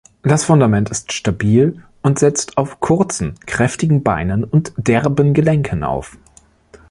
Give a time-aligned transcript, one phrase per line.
[0.23, 6.17] Das Fundament ist stabil und setzt auf kurzen, kräftigen Beinen und derben Gelenken auf.